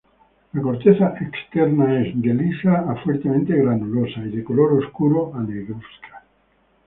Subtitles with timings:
[0.53, 6.23] La corteza externa es lisa a fuertemente granulosa, color oscura a negruzca.